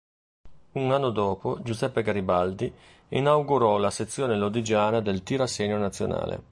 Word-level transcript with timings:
Un 0.71 0.91
anno 0.91 1.11
dopo 1.11 1.59
Giuseppe 1.61 2.01
Garibaldi 2.01 2.73
inaugurò 3.09 3.77
la 3.77 3.91
sezione 3.91 4.35
lodigiana 4.35 4.99
del 4.99 5.21
tiro 5.21 5.43
a 5.43 5.45
segno 5.45 5.77
nazionale. 5.77 6.39